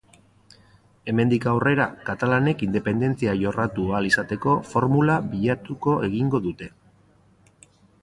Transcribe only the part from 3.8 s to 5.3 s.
ahal izateko formula